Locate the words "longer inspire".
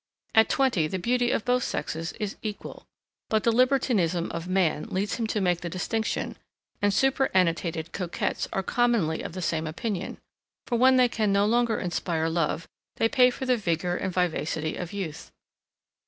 11.45-12.29